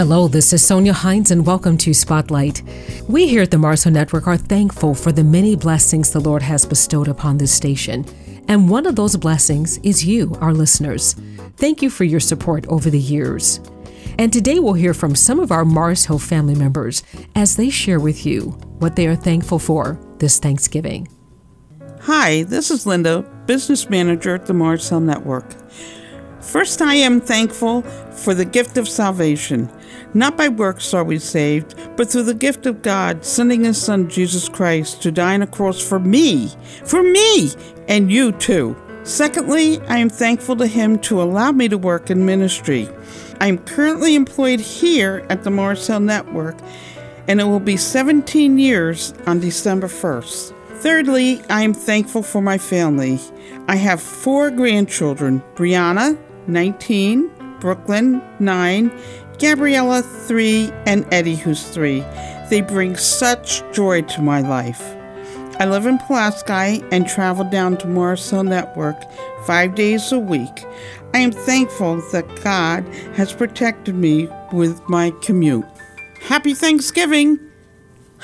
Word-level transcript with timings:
Hello, 0.00 0.28
this 0.28 0.54
is 0.54 0.66
Sonia 0.66 0.94
Hines, 0.94 1.30
and 1.30 1.44
welcome 1.44 1.76
to 1.76 1.92
Spotlight. 1.92 2.62
We 3.06 3.28
here 3.28 3.42
at 3.42 3.50
the 3.50 3.58
Mars 3.58 3.84
Hill 3.84 3.92
Network 3.92 4.26
are 4.26 4.38
thankful 4.38 4.94
for 4.94 5.12
the 5.12 5.22
many 5.22 5.56
blessings 5.56 6.10
the 6.10 6.20
Lord 6.20 6.40
has 6.40 6.64
bestowed 6.64 7.06
upon 7.06 7.36
this 7.36 7.52
station. 7.52 8.06
And 8.48 8.70
one 8.70 8.86
of 8.86 8.96
those 8.96 9.14
blessings 9.18 9.76
is 9.82 10.06
you, 10.06 10.34
our 10.40 10.54
listeners. 10.54 11.16
Thank 11.58 11.82
you 11.82 11.90
for 11.90 12.04
your 12.04 12.18
support 12.18 12.66
over 12.68 12.88
the 12.88 12.98
years. 12.98 13.60
And 14.18 14.32
today 14.32 14.58
we'll 14.58 14.72
hear 14.72 14.94
from 14.94 15.14
some 15.14 15.38
of 15.38 15.52
our 15.52 15.66
Mars 15.66 16.06
Hill 16.06 16.18
family 16.18 16.54
members 16.54 17.02
as 17.34 17.56
they 17.56 17.68
share 17.68 18.00
with 18.00 18.24
you 18.24 18.52
what 18.78 18.96
they 18.96 19.06
are 19.06 19.14
thankful 19.14 19.58
for 19.58 20.00
this 20.16 20.38
Thanksgiving. 20.38 21.08
Hi, 22.00 22.44
this 22.44 22.70
is 22.70 22.86
Linda, 22.86 23.20
business 23.44 23.90
manager 23.90 24.36
at 24.36 24.46
the 24.46 24.54
Mars 24.54 24.88
Hill 24.88 25.00
Network. 25.00 25.44
First, 26.40 26.80
I 26.80 26.94
am 26.94 27.20
thankful 27.20 27.82
for 27.82 28.32
the 28.32 28.46
gift 28.46 28.78
of 28.78 28.88
salvation. 28.88 29.70
Not 30.14 30.36
by 30.36 30.48
works 30.48 30.92
are 30.92 31.04
we 31.04 31.18
saved, 31.18 31.74
but 31.96 32.10
through 32.10 32.24
the 32.24 32.34
gift 32.34 32.66
of 32.66 32.82
God, 32.82 33.24
sending 33.24 33.64
His 33.64 33.80
Son 33.80 34.08
Jesus 34.08 34.48
Christ 34.48 35.02
to 35.02 35.12
die 35.12 35.34
on 35.34 35.42
a 35.42 35.46
cross 35.46 35.80
for 35.80 35.98
me, 35.98 36.50
for 36.84 37.02
me, 37.02 37.52
and 37.88 38.10
you 38.10 38.32
too. 38.32 38.76
Secondly, 39.02 39.80
I 39.88 39.98
am 39.98 40.10
thankful 40.10 40.56
to 40.56 40.66
Him 40.66 40.98
to 41.00 41.22
allow 41.22 41.52
me 41.52 41.68
to 41.68 41.78
work 41.78 42.10
in 42.10 42.26
ministry. 42.26 42.88
I 43.40 43.46
am 43.46 43.58
currently 43.58 44.14
employed 44.14 44.60
here 44.60 45.24
at 45.30 45.44
the 45.44 45.50
Mars 45.50 45.86
Hill 45.86 46.00
Network, 46.00 46.56
and 47.26 47.40
it 47.40 47.44
will 47.44 47.60
be 47.60 47.76
17 47.76 48.58
years 48.58 49.14
on 49.26 49.40
December 49.40 49.88
1st. 49.88 50.54
Thirdly, 50.80 51.42
I 51.48 51.62
am 51.62 51.74
thankful 51.74 52.22
for 52.22 52.40
my 52.40 52.58
family. 52.58 53.20
I 53.68 53.76
have 53.76 54.00
four 54.00 54.50
grandchildren 54.50 55.42
Brianna, 55.54 56.18
19, 56.46 57.30
Brooklyn, 57.60 58.22
9, 58.38 58.90
Gabriella, 59.40 60.02
3, 60.02 60.70
and 60.84 61.06
Eddie, 61.10 61.34
who's 61.34 61.66
3. 61.68 62.00
They 62.50 62.60
bring 62.60 62.94
such 62.94 63.62
joy 63.72 64.02
to 64.02 64.20
my 64.20 64.42
life. 64.42 64.82
I 65.58 65.64
live 65.64 65.86
in 65.86 65.98
Pulaski 65.98 66.84
and 66.92 67.08
travel 67.08 67.44
down 67.44 67.78
to 67.78 67.86
Mars 67.86 68.28
Hill 68.28 68.44
Network 68.44 68.96
five 69.46 69.74
days 69.74 70.12
a 70.12 70.18
week. 70.18 70.64
I 71.14 71.18
am 71.20 71.32
thankful 71.32 72.02
that 72.12 72.44
God 72.44 72.86
has 73.14 73.32
protected 73.32 73.94
me 73.94 74.28
with 74.52 74.78
my 74.88 75.10
commute. 75.22 75.66
Happy 76.20 76.52
Thanksgiving! 76.52 77.49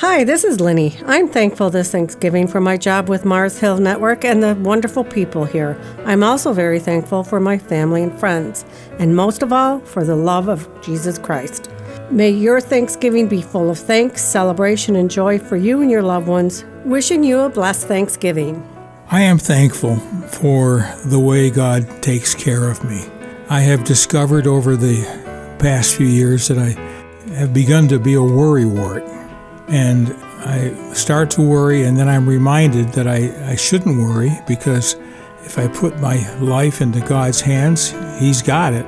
Hi, 0.00 0.24
this 0.24 0.44
is 0.44 0.60
Lenny. 0.60 1.00
I'm 1.06 1.26
thankful 1.26 1.70
this 1.70 1.90
Thanksgiving 1.90 2.46
for 2.46 2.60
my 2.60 2.76
job 2.76 3.08
with 3.08 3.24
Mars 3.24 3.58
Hill 3.58 3.78
Network 3.78 4.26
and 4.26 4.42
the 4.42 4.54
wonderful 4.56 5.04
people 5.04 5.46
here. 5.46 5.80
I'm 6.04 6.22
also 6.22 6.52
very 6.52 6.78
thankful 6.78 7.24
for 7.24 7.40
my 7.40 7.56
family 7.56 8.02
and 8.02 8.12
friends, 8.20 8.66
and 8.98 9.16
most 9.16 9.42
of 9.42 9.54
all, 9.54 9.80
for 9.80 10.04
the 10.04 10.14
love 10.14 10.48
of 10.48 10.68
Jesus 10.82 11.16
Christ. 11.16 11.70
May 12.10 12.28
your 12.28 12.60
Thanksgiving 12.60 13.26
be 13.26 13.40
full 13.40 13.70
of 13.70 13.78
thanks, 13.78 14.22
celebration, 14.22 14.96
and 14.96 15.10
joy 15.10 15.38
for 15.38 15.56
you 15.56 15.80
and 15.80 15.90
your 15.90 16.02
loved 16.02 16.28
ones. 16.28 16.66
Wishing 16.84 17.24
you 17.24 17.40
a 17.40 17.48
blessed 17.48 17.86
Thanksgiving. 17.86 18.62
I 19.10 19.22
am 19.22 19.38
thankful 19.38 19.96
for 20.28 20.92
the 21.06 21.18
way 21.18 21.48
God 21.48 22.02
takes 22.02 22.34
care 22.34 22.68
of 22.68 22.84
me. 22.84 23.06
I 23.48 23.60
have 23.60 23.84
discovered 23.84 24.46
over 24.46 24.76
the 24.76 25.04
past 25.58 25.96
few 25.96 26.06
years 26.06 26.48
that 26.48 26.58
I 26.58 26.78
have 27.32 27.54
begun 27.54 27.88
to 27.88 27.98
be 27.98 28.12
a 28.12 28.18
worrywart 28.18 29.15
and 29.68 30.12
I 30.44 30.92
start 30.92 31.30
to 31.32 31.42
worry, 31.42 31.84
and 31.84 31.96
then 31.96 32.08
I'm 32.08 32.28
reminded 32.28 32.88
that 32.90 33.06
I, 33.06 33.50
I 33.50 33.56
shouldn't 33.56 33.98
worry 33.98 34.32
because 34.46 34.94
if 35.44 35.58
I 35.58 35.68
put 35.68 35.98
my 36.00 36.16
life 36.38 36.80
into 36.80 37.00
God's 37.00 37.40
hands, 37.40 37.94
He's 38.18 38.42
got 38.42 38.72
it. 38.72 38.86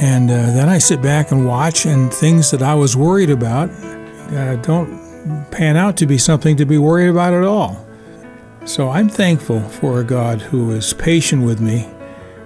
And 0.00 0.30
uh, 0.30 0.34
then 0.34 0.68
I 0.68 0.78
sit 0.78 1.00
back 1.00 1.32
and 1.32 1.46
watch, 1.46 1.86
and 1.86 2.12
things 2.12 2.50
that 2.50 2.62
I 2.62 2.74
was 2.74 2.96
worried 2.96 3.30
about 3.30 3.70
uh, 3.70 4.56
don't 4.56 5.06
pan 5.50 5.76
out 5.76 5.96
to 5.98 6.06
be 6.06 6.18
something 6.18 6.56
to 6.56 6.66
be 6.66 6.78
worried 6.78 7.08
about 7.08 7.34
at 7.34 7.44
all. 7.44 7.84
So 8.64 8.90
I'm 8.90 9.08
thankful 9.08 9.60
for 9.60 10.00
a 10.00 10.04
God 10.04 10.40
who 10.40 10.72
is 10.72 10.92
patient 10.92 11.44
with 11.44 11.60
me 11.60 11.82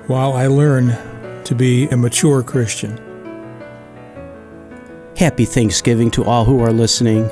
while 0.06 0.34
I 0.34 0.46
learn 0.46 0.96
to 1.44 1.54
be 1.54 1.88
a 1.88 1.96
mature 1.96 2.42
Christian. 2.42 2.98
Happy 5.16 5.44
Thanksgiving 5.44 6.10
to 6.12 6.24
all 6.24 6.44
who 6.44 6.60
are 6.60 6.72
listening. 6.72 7.30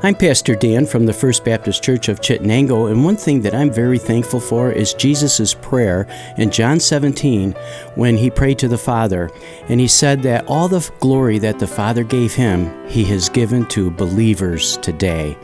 I'm 0.00 0.14
Pastor 0.14 0.54
Dan 0.54 0.86
from 0.86 1.06
the 1.06 1.12
First 1.12 1.44
Baptist 1.44 1.82
Church 1.82 2.08
of 2.08 2.20
Chittenango, 2.20 2.88
and 2.88 3.04
one 3.04 3.16
thing 3.16 3.42
that 3.42 3.52
I'm 3.52 3.68
very 3.68 3.98
thankful 3.98 4.38
for 4.38 4.70
is 4.70 4.94
Jesus' 4.94 5.54
prayer 5.54 6.06
in 6.36 6.52
John 6.52 6.78
17 6.78 7.50
when 7.96 8.16
he 8.16 8.30
prayed 8.30 8.60
to 8.60 8.68
the 8.68 8.78
Father. 8.78 9.28
And 9.68 9.80
he 9.80 9.88
said 9.88 10.22
that 10.22 10.46
all 10.46 10.68
the 10.68 10.88
glory 11.00 11.40
that 11.40 11.58
the 11.58 11.66
Father 11.66 12.04
gave 12.04 12.32
him, 12.32 12.72
he 12.86 13.02
has 13.06 13.28
given 13.28 13.66
to 13.70 13.90
believers 13.90 14.76
today. 14.76 15.36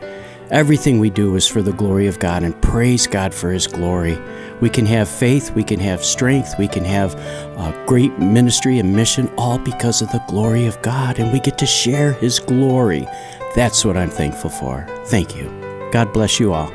Everything 0.55 1.01
we 1.01 1.11
do 1.11 1.35
is 1.35 1.49
for 1.49 1.63
the 1.63 1.73
glory 1.73 2.07
of 2.07 2.21
God, 2.21 2.45
and 2.45 2.63
praise 2.63 3.09
God 3.09 3.35
for 3.35 3.51
his 3.51 3.67
glory. 3.67 4.17
We 4.61 4.71
can 4.71 4.87
have 4.87 5.09
faith, 5.09 5.51
we 5.51 5.65
can 5.65 5.81
have 5.81 6.05
strength, 6.05 6.55
we 6.61 6.69
can 6.69 6.85
have 6.85 7.17
a 7.17 7.85
great 7.89 8.17
ministry 8.21 8.79
and 8.79 8.95
mission, 8.95 9.29
all 9.37 9.59
because 9.59 10.01
of 10.01 10.13
the 10.13 10.23
glory 10.29 10.67
of 10.67 10.81
God, 10.81 11.19
and 11.19 11.33
we 11.33 11.41
get 11.41 11.59
to 11.59 11.67
share 11.67 12.13
his 12.13 12.39
glory. 12.39 13.05
That's 13.57 13.85
what 13.85 13.97
I'm 13.97 14.11
thankful 14.11 14.49
for. 14.49 14.87
Thank 15.07 15.35
you. 15.35 15.51
God 15.91 16.13
bless 16.13 16.39
you 16.39 16.53
all. 16.53 16.73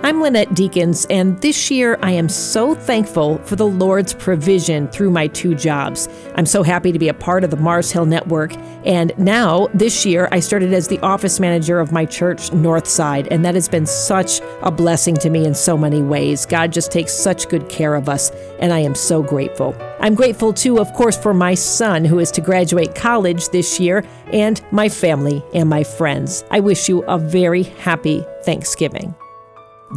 I'm 0.00 0.22
Lynette 0.22 0.54
Deacons, 0.54 1.06
and 1.10 1.36
this 1.42 1.72
year 1.72 1.98
I 2.02 2.12
am 2.12 2.28
so 2.28 2.72
thankful 2.72 3.38
for 3.38 3.56
the 3.56 3.66
Lord's 3.66 4.14
provision 4.14 4.86
through 4.88 5.10
my 5.10 5.26
two 5.26 5.56
jobs. 5.56 6.08
I'm 6.36 6.46
so 6.46 6.62
happy 6.62 6.92
to 6.92 7.00
be 7.00 7.08
a 7.08 7.14
part 7.14 7.42
of 7.42 7.50
the 7.50 7.56
Mars 7.56 7.90
Hill 7.90 8.06
Network, 8.06 8.54
and 8.86 9.12
now 9.18 9.66
this 9.74 10.06
year 10.06 10.28
I 10.30 10.38
started 10.38 10.72
as 10.72 10.86
the 10.86 11.00
office 11.00 11.40
manager 11.40 11.80
of 11.80 11.90
my 11.90 12.04
church, 12.04 12.50
Northside, 12.50 13.26
and 13.32 13.44
that 13.44 13.56
has 13.56 13.68
been 13.68 13.86
such 13.86 14.40
a 14.62 14.70
blessing 14.70 15.16
to 15.16 15.30
me 15.30 15.44
in 15.44 15.52
so 15.52 15.76
many 15.76 16.00
ways. 16.00 16.46
God 16.46 16.72
just 16.72 16.92
takes 16.92 17.12
such 17.12 17.48
good 17.48 17.68
care 17.68 17.96
of 17.96 18.08
us, 18.08 18.30
and 18.60 18.72
I 18.72 18.78
am 18.78 18.94
so 18.94 19.20
grateful. 19.20 19.74
I'm 19.98 20.14
grateful 20.14 20.52
too, 20.52 20.78
of 20.78 20.92
course, 20.92 21.18
for 21.18 21.34
my 21.34 21.54
son 21.54 22.04
who 22.04 22.20
is 22.20 22.30
to 22.32 22.40
graduate 22.40 22.94
college 22.94 23.48
this 23.48 23.80
year, 23.80 24.04
and 24.32 24.62
my 24.70 24.88
family 24.88 25.44
and 25.54 25.68
my 25.68 25.82
friends. 25.82 26.44
I 26.52 26.60
wish 26.60 26.88
you 26.88 27.02
a 27.02 27.18
very 27.18 27.64
happy 27.64 28.24
Thanksgiving. 28.44 29.12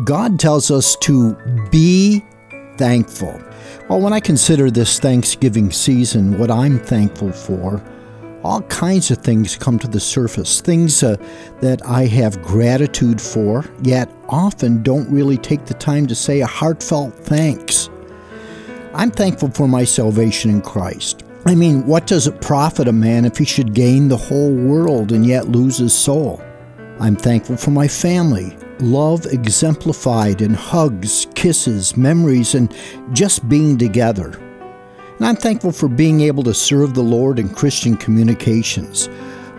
God 0.06 0.40
tells 0.40 0.72
us 0.72 0.96
to 0.98 1.36
be 1.70 2.24
thankful. 2.78 3.40
Well, 3.90 4.00
when 4.00 4.14
I 4.14 4.22
consider 4.22 4.72
this 4.72 5.00
Thanksgiving 5.00 5.70
season, 5.70 6.40
what 6.40 6.50
I'm 6.50 6.80
thankful 6.80 7.34
for, 7.34 7.84
all 8.44 8.62
kinds 8.64 9.12
of 9.12 9.18
things 9.18 9.58
come 9.58 9.78
to 9.80 9.90
the 9.90 10.00
surface. 10.00 10.62
Things 10.62 11.04
uh, 11.04 11.18
that 11.60 11.86
I 11.86 12.06
have 12.06 12.42
gratitude 12.42 13.22
for, 13.22 13.66
yet 13.84 14.10
often 14.30 14.82
don't 14.82 15.10
really 15.12 15.38
take 15.38 15.66
the 15.66 15.74
time 15.74 16.08
to 16.08 16.16
say 16.16 16.40
a 16.40 16.48
heartfelt 16.48 17.14
thanks. 17.14 17.90
I'm 18.94 19.12
thankful 19.12 19.52
for 19.52 19.68
my 19.68 19.84
salvation 19.84 20.52
in 20.52 20.62
Christ. 20.62 21.24
I 21.46 21.54
mean, 21.54 21.86
what 21.86 22.08
does 22.08 22.28
it 22.28 22.40
profit 22.42 22.88
a 22.88 22.94
man 22.94 23.26
if 23.26 23.38
he 23.38 23.46
should 23.46 23.74
gain 23.74 24.08
the 24.08 24.18
whole 24.18 24.54
world 24.54 25.12
and 25.12 25.26
yet 25.26 25.50
lose 25.50 25.78
his 25.78 25.94
soul? 25.94 26.42
I'm 27.00 27.16
thankful 27.16 27.58
for 27.58 27.72
my 27.72 27.88
family 27.88 28.56
love 28.82 29.26
exemplified 29.28 30.42
in 30.42 30.54
hugs, 30.54 31.28
kisses, 31.36 31.96
memories, 31.96 32.56
and 32.56 32.76
just 33.14 33.48
being 33.48 33.78
together. 33.78 34.32
And 35.18 35.26
I'm 35.26 35.36
thankful 35.36 35.72
for 35.72 35.88
being 35.88 36.22
able 36.22 36.44
to 36.44 36.54
serve 36.54 36.94
the 36.94 37.04
Lord 37.04 37.40
in 37.40 37.50
Christian 37.50 37.96
communications, 37.96 39.10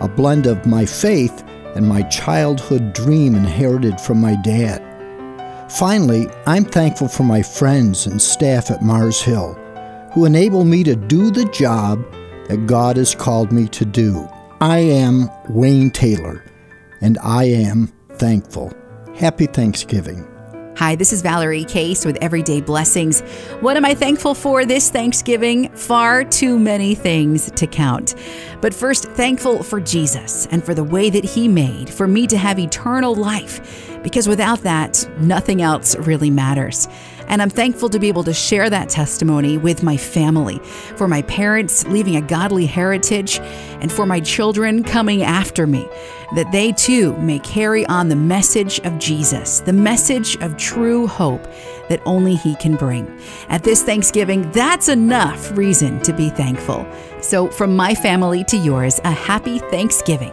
a 0.00 0.08
blend 0.08 0.46
of 0.46 0.66
my 0.66 0.84
faith 0.84 1.44
and 1.74 1.88
my 1.88 2.02
childhood 2.02 2.92
dream 2.92 3.34
inherited 3.34 4.00
from 4.00 4.20
my 4.20 4.36
dad. 4.42 4.82
Finally, 5.70 6.28
I'm 6.46 6.64
thankful 6.64 7.08
for 7.08 7.22
my 7.22 7.42
friends 7.42 8.06
and 8.06 8.20
staff 8.20 8.70
at 8.70 8.82
Mars 8.82 9.22
Hill 9.22 9.58
who 10.12 10.26
enable 10.26 10.64
me 10.64 10.84
to 10.84 10.94
do 10.94 11.30
the 11.30 11.46
job 11.46 12.04
that 12.48 12.66
God 12.66 12.96
has 12.98 13.14
called 13.14 13.50
me 13.50 13.66
to 13.68 13.84
do. 13.84 14.28
I 14.60 14.78
am 14.78 15.30
Wayne 15.48 15.90
Taylor, 15.90 16.44
and 17.00 17.18
I 17.22 17.44
am 17.44 17.90
thankful. 18.16 18.72
Happy 19.22 19.46
Thanksgiving. 19.46 20.26
Hi, 20.78 20.96
this 20.96 21.12
is 21.12 21.22
Valerie 21.22 21.62
Case 21.62 22.04
with 22.04 22.16
Everyday 22.20 22.60
Blessings. 22.60 23.20
What 23.60 23.76
am 23.76 23.84
I 23.84 23.94
thankful 23.94 24.34
for 24.34 24.64
this 24.64 24.90
Thanksgiving? 24.90 25.68
Far 25.76 26.24
too 26.24 26.58
many 26.58 26.96
things 26.96 27.48
to 27.52 27.68
count. 27.68 28.16
But 28.62 28.72
first, 28.72 29.04
thankful 29.10 29.62
for 29.64 29.80
Jesus 29.80 30.46
and 30.52 30.64
for 30.64 30.72
the 30.72 30.84
way 30.84 31.10
that 31.10 31.24
He 31.24 31.48
made 31.48 31.90
for 31.90 32.06
me 32.06 32.26
to 32.28 32.38
have 32.38 32.58
eternal 32.58 33.14
life, 33.14 34.00
because 34.02 34.28
without 34.28 34.60
that, 34.60 35.06
nothing 35.18 35.60
else 35.60 35.96
really 35.96 36.30
matters. 36.30 36.88
And 37.26 37.42
I'm 37.42 37.50
thankful 37.50 37.88
to 37.88 37.98
be 37.98 38.08
able 38.08 38.24
to 38.24 38.32
share 38.32 38.70
that 38.70 38.88
testimony 38.88 39.58
with 39.58 39.82
my 39.82 39.96
family, 39.96 40.58
for 40.96 41.08
my 41.08 41.22
parents 41.22 41.86
leaving 41.88 42.16
a 42.16 42.20
godly 42.20 42.66
heritage, 42.66 43.40
and 43.80 43.90
for 43.90 44.06
my 44.06 44.20
children 44.20 44.84
coming 44.84 45.22
after 45.22 45.66
me, 45.66 45.88
that 46.36 46.50
they 46.52 46.72
too 46.72 47.16
may 47.18 47.40
carry 47.40 47.84
on 47.86 48.08
the 48.08 48.16
message 48.16 48.80
of 48.80 48.98
Jesus, 48.98 49.60
the 49.60 49.72
message 49.72 50.36
of 50.36 50.56
true 50.56 51.06
hope 51.06 51.42
that 51.88 52.02
only 52.06 52.36
He 52.36 52.54
can 52.56 52.76
bring. 52.76 53.18
At 53.48 53.64
this 53.64 53.82
Thanksgiving, 53.82 54.50
that's 54.52 54.88
enough 54.88 55.56
reason 55.56 56.00
to 56.02 56.12
be 56.12 56.30
thankful. 56.30 56.86
So, 57.22 57.48
from 57.48 57.76
my 57.76 57.94
family 57.94 58.42
to 58.44 58.56
yours, 58.56 59.00
a 59.04 59.12
happy 59.12 59.60
Thanksgiving. 59.60 60.32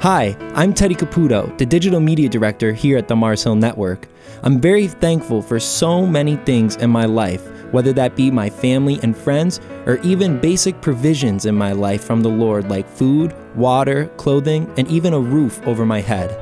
Hi, 0.00 0.36
I'm 0.54 0.74
Teddy 0.74 0.94
Caputo, 0.94 1.56
the 1.56 1.64
Digital 1.64 2.00
Media 2.00 2.28
Director 2.28 2.74
here 2.74 2.98
at 2.98 3.08
the 3.08 3.16
Mars 3.16 3.44
Hill 3.44 3.56
Network. 3.56 4.06
I'm 4.42 4.60
very 4.60 4.88
thankful 4.88 5.40
for 5.40 5.58
so 5.58 6.06
many 6.06 6.36
things 6.36 6.76
in 6.76 6.90
my 6.90 7.06
life, 7.06 7.48
whether 7.72 7.94
that 7.94 8.14
be 8.14 8.30
my 8.30 8.50
family 8.50 9.00
and 9.02 9.16
friends, 9.16 9.58
or 9.86 10.00
even 10.02 10.38
basic 10.38 10.82
provisions 10.82 11.46
in 11.46 11.54
my 11.54 11.72
life 11.72 12.04
from 12.04 12.20
the 12.20 12.28
Lord, 12.28 12.68
like 12.68 12.86
food, 12.86 13.34
water, 13.56 14.08
clothing, 14.18 14.70
and 14.76 14.86
even 14.88 15.14
a 15.14 15.20
roof 15.20 15.66
over 15.66 15.86
my 15.86 16.02
head. 16.02 16.38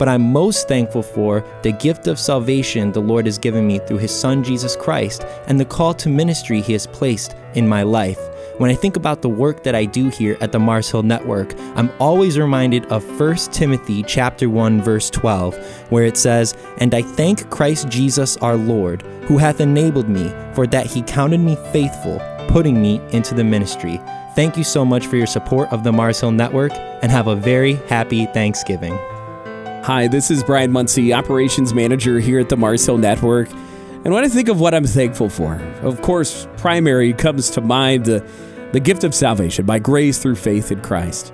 But 0.00 0.08
I'm 0.08 0.32
most 0.32 0.66
thankful 0.66 1.04
for 1.04 1.44
the 1.62 1.70
gift 1.70 2.08
of 2.08 2.18
salvation 2.18 2.90
the 2.90 3.00
Lord 3.00 3.26
has 3.26 3.38
given 3.38 3.68
me 3.68 3.78
through 3.78 3.98
His 3.98 4.10
Son 4.10 4.42
Jesus 4.42 4.74
Christ 4.74 5.24
and 5.46 5.60
the 5.60 5.64
call 5.64 5.94
to 5.94 6.08
ministry 6.08 6.60
He 6.60 6.72
has 6.72 6.88
placed 6.88 7.36
in 7.54 7.68
my 7.68 7.84
life. 7.84 8.18
When 8.58 8.70
I 8.70 8.74
think 8.74 8.96
about 8.96 9.22
the 9.22 9.30
work 9.30 9.62
that 9.62 9.74
I 9.74 9.86
do 9.86 10.10
here 10.10 10.36
at 10.42 10.52
the 10.52 10.58
Mars 10.58 10.90
Hill 10.90 11.02
Network, 11.02 11.54
I'm 11.74 11.90
always 11.98 12.38
reminded 12.38 12.84
of 12.86 13.02
1 13.18 13.50
Timothy 13.50 14.02
chapter 14.02 14.50
1 14.50 14.82
verse 14.82 15.08
12, 15.08 15.56
where 15.88 16.04
it 16.04 16.18
says, 16.18 16.54
"And 16.76 16.94
I 16.94 17.00
thank 17.00 17.48
Christ 17.48 17.88
Jesus 17.88 18.36
our 18.38 18.56
Lord, 18.56 19.04
who 19.22 19.38
hath 19.38 19.62
enabled 19.62 20.08
me, 20.08 20.30
for 20.52 20.66
that 20.66 20.84
he 20.84 21.00
counted 21.00 21.40
me 21.40 21.56
faithful, 21.72 22.20
putting 22.46 22.80
me 22.80 23.00
into 23.12 23.34
the 23.34 23.42
ministry." 23.42 23.98
Thank 24.36 24.58
you 24.58 24.64
so 24.64 24.84
much 24.84 25.06
for 25.06 25.16
your 25.16 25.26
support 25.26 25.72
of 25.72 25.82
the 25.82 25.92
Mars 25.92 26.20
Hill 26.20 26.32
Network 26.32 26.72
and 27.02 27.10
have 27.10 27.28
a 27.28 27.36
very 27.36 27.80
happy 27.88 28.26
Thanksgiving. 28.26 28.98
Hi, 29.84 30.08
this 30.08 30.30
is 30.30 30.42
Brian 30.42 30.70
Muncie, 30.70 31.14
Operations 31.14 31.72
Manager 31.72 32.20
here 32.20 32.38
at 32.38 32.50
the 32.50 32.56
Mars 32.56 32.84
Hill 32.84 32.98
Network. 32.98 33.48
And 34.04 34.12
when 34.12 34.24
I 34.24 34.28
think 34.28 34.48
of 34.48 34.58
what 34.58 34.74
I'm 34.74 34.84
thankful 34.84 35.28
for, 35.28 35.54
of 35.82 36.02
course, 36.02 36.48
primary 36.56 37.12
comes 37.12 37.50
to 37.50 37.60
mind 37.60 38.04
the, 38.04 38.26
the 38.72 38.80
gift 38.80 39.04
of 39.04 39.14
salvation 39.14 39.64
by 39.64 39.78
grace 39.78 40.18
through 40.18 40.34
faith 40.34 40.72
in 40.72 40.80
Christ. 40.80 41.32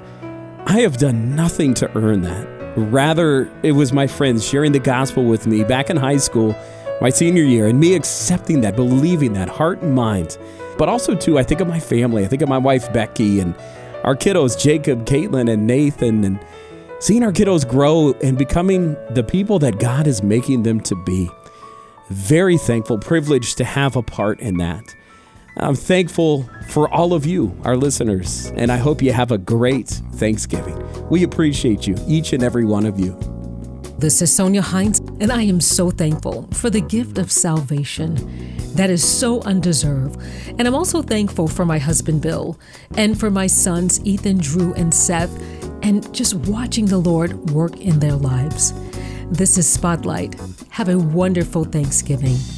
I 0.67 0.81
have 0.81 0.99
done 0.99 1.35
nothing 1.35 1.73
to 1.75 1.91
earn 1.97 2.21
that. 2.23 2.47
Rather, 2.77 3.51
it 3.63 3.73
was 3.73 3.95
my 3.95 4.07
friends 4.07 4.47
sharing 4.47 4.73
the 4.73 4.81
gospel 4.81 5.25
with 5.25 5.47
me 5.47 5.65
back 5.65 5.89
in 5.89 5.97
high 5.97 6.19
school, 6.19 6.55
my 7.01 7.09
senior 7.09 7.43
year, 7.43 7.69
and 7.69 7.81
me 7.81 7.95
accepting 7.95 8.61
that, 8.61 8.77
believing 8.77 9.33
that, 9.33 9.49
heart 9.49 9.81
and 9.81 9.95
mind. 9.95 10.37
But 10.77 10.91
also, 10.91 11.15
too, 11.15 11.39
I 11.39 11.45
think 11.45 11.63
of 11.63 11.69
my 11.69 11.81
family. 11.81 12.23
I 12.23 12.29
think 12.29 12.43
of 12.43 12.51
my 12.51 12.59
wife, 12.59 12.93
Becky, 12.93 13.41
and 13.41 13.55
our 14.05 14.15
kiddos, 14.15 14.61
Jacob, 14.61 15.07
Caitlin, 15.07 15.51
and 15.51 15.67
Nathan, 15.67 16.23
and 16.23 16.39
seeing 17.01 17.25
our 17.25 17.33
kiddos 17.33 17.67
grow 17.67 18.13
and 18.23 18.37
becoming 18.37 18.95
the 19.15 19.25
people 19.25 19.59
that 19.61 19.79
God 19.79 20.07
is 20.07 20.23
making 20.23 20.65
them 20.65 20.81
to 20.83 20.95
be 20.95 21.31
very 22.11 22.57
thankful, 22.57 22.99
privileged 22.99 23.59
to 23.59 23.65
have 23.65 23.97
a 23.97 24.03
part 24.03 24.41
in 24.41 24.59
that. 24.59 24.95
I'm 25.57 25.75
thankful 25.75 26.49
for 26.69 26.89
all 26.89 27.13
of 27.15 27.27
you, 27.27 27.57
our 27.65 27.77
listeners, 27.77 28.53
and 28.55 28.71
I 28.71 28.77
hope 28.77 29.03
you 29.03 29.13
have 29.13 29.33
a 29.33 29.39
great 29.39 29.89
Thanksgiving. 29.89 30.81
We 31.09 31.25
appreciate 31.25 31.87
you, 31.87 31.97
each 32.07 32.33
and 32.33 32.43
every 32.43 32.65
one 32.65 32.87
of 32.87 32.99
you. 33.01 33.19
This 33.99 34.23
is 34.23 34.33
Sonia 34.33 34.63
Hines, 34.63 35.01
and 35.21 35.33
I 35.33 35.43
am 35.43 35.61
so 35.61 35.91
thankful 35.91 36.49
for 36.53 36.71
the 36.71 36.81
gift 36.81 37.19
of 37.19 37.33
salvation 37.33 38.15
that 38.75 38.91
is 38.91 39.03
so 39.03 39.43
undeserved. 39.43 40.21
And 40.47 40.69
I'm 40.69 40.75
also 40.75 41.03
thankful 41.03 41.49
for 41.49 41.65
my 41.65 41.79
husband 41.79 42.23
Bill 42.23 42.57
and 42.97 43.19
for 43.19 43.29
my 43.29 43.49
sons 43.49 44.01
Ethan, 44.05 44.39
Drew, 44.39 44.73
and 44.75 44.95
Seth, 44.95 45.37
and 45.83 46.15
just 46.15 46.35
watching 46.35 46.87
the 46.87 46.99
Lord 46.99 47.51
work 47.51 47.77
in 47.81 47.99
their 47.99 48.15
lives. 48.15 48.73
This 49.31 49.59
is 49.59 49.69
Spotlight. 49.69 50.37
Have 50.79 50.89
a 50.89 50.97
wonderful 50.97 51.65
Thanksgiving. 51.65 52.58